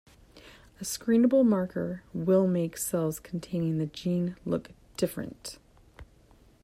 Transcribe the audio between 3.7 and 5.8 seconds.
the gene look different.